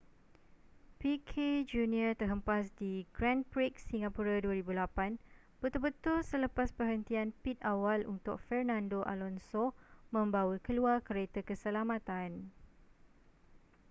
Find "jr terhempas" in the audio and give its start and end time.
1.71-2.65